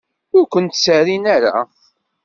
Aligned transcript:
Ur 0.37 0.45
ken-serrin 0.53 1.25
ara. 1.35 1.55